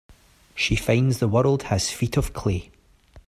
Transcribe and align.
She 0.55 0.75
finds 0.75 1.19
the 1.19 1.27
world 1.27 1.61
has 1.69 1.91
feet 1.91 2.17
of 2.17 2.33
clay. 2.33 2.71